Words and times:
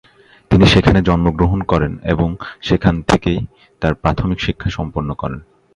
তিনি 0.51 0.65
সেখানে 0.65 0.99
জন্মগ্রহণ 1.01 1.59
করেন 1.61 1.93
এবং 2.03 2.29
সেখানে 2.61 2.99
থেকেই 3.07 3.39
তার 3.81 3.93
প্রাথমিক 3.93 4.39
শিক্ষা 4.41 4.69
সম্পন্ন 4.69 5.09
করেন। 5.13 5.39